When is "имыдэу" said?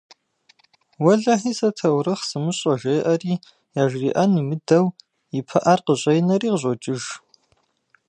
4.41-4.85